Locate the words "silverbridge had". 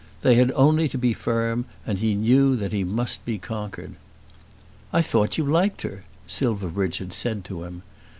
6.25-7.13